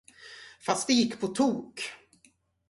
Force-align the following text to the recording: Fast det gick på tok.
Fast 0.59 0.87
det 0.87 0.93
gick 0.93 1.19
på 1.19 1.27
tok. 1.27 1.81